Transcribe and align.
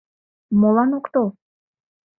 —Молан 0.59 0.91
ок 0.97 1.05
тол? 1.13 1.27